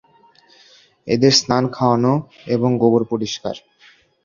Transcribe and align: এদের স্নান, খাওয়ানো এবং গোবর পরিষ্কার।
এদের 1.07 1.33
স্নান, 1.33 1.63
খাওয়ানো 1.67 2.13
এবং 2.47 2.69
গোবর 2.77 3.03
পরিষ্কার। 3.03 3.55